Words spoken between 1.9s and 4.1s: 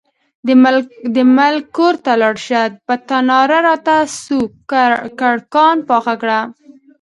ته لاړه شه، په تناره راته